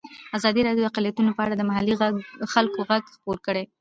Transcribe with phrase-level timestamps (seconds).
[0.37, 1.95] ازادي راډیو د اقلیتونه په اړه د محلي
[2.53, 3.63] خلکو غږ خپور کړی.